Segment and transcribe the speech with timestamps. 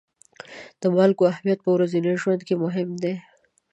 [0.81, 3.13] د مالګو اهمیت په ورځني ژوند کې مهم دی.